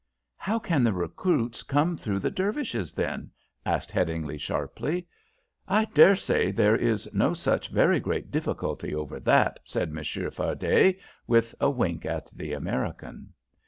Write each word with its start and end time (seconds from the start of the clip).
"How 0.37 0.57
can 0.57 0.83
the 0.83 0.93
recruits 0.93 1.61
come 1.61 1.95
through 1.95 2.17
the 2.21 2.31
Dervishes, 2.31 2.91
then?" 2.91 3.29
asked 3.67 3.91
Headingly, 3.91 4.39
sharply. 4.39 5.05
"I 5.67 5.85
dare 5.85 6.15
say 6.15 6.49
there 6.51 6.75
is 6.75 7.07
no 7.13 7.35
such 7.35 7.69
very 7.69 7.99
great 7.99 8.31
difficulty 8.31 8.95
over 8.95 9.19
that," 9.19 9.59
said 9.63 9.91
Monsieur 9.93 10.31
Fardet, 10.31 10.97
with 11.27 11.53
a 11.61 11.69
wink 11.69 12.03
at 12.07 12.31
the 12.35 12.51
American. 12.53 13.33